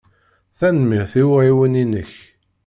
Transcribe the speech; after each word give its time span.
Tanemmirt 0.59 1.13
i 1.21 1.23
uɛiwen-inek. 1.31 2.11